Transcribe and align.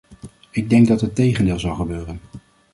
Ik 0.51 0.69
denk 0.69 0.87
dat 0.87 1.01
het 1.01 1.15
tegendeel 1.15 1.59
zal 1.59 1.75
gebeuren. 1.75 2.19